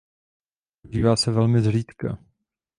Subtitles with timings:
[0.81, 2.17] Používá se velmi zřídka.